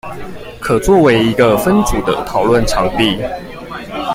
[0.59, 3.21] 可作為一個分組討論的場地